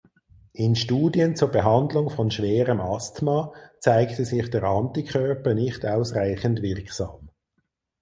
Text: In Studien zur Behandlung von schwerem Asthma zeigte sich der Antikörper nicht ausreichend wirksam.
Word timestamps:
In 0.53 0.75
Studien 0.75 1.35
zur 1.35 1.49
Behandlung 1.49 2.09
von 2.09 2.31
schwerem 2.31 2.81
Asthma 2.81 3.53
zeigte 3.79 4.25
sich 4.25 4.49
der 4.49 4.63
Antikörper 4.63 5.53
nicht 5.53 5.85
ausreichend 5.85 6.63
wirksam. 6.63 7.29